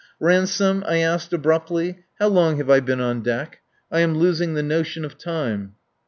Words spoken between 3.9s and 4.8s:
I am losing the